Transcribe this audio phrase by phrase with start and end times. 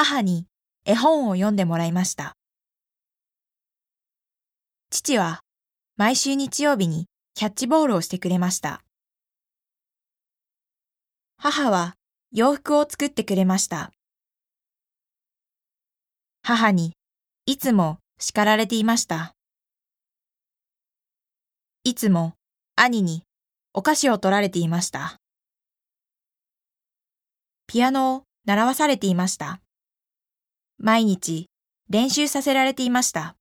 [0.00, 0.46] 母に
[0.84, 2.36] 絵本を読んでもらいました。
[4.90, 5.40] 父は
[5.96, 8.84] 毎週日曜日にキャッチボールをしてくれました。
[11.36, 11.96] 母は
[12.30, 13.90] 洋服を作ってくれました。
[16.44, 16.92] 母に
[17.46, 19.32] いつも叱られていました。
[21.82, 22.34] いつも
[22.76, 23.24] 兄に
[23.74, 25.16] お菓子を取られていました。
[27.66, 29.60] ピアノを習わされていました。
[30.78, 31.50] 毎日
[31.90, 33.37] 練習させられていました。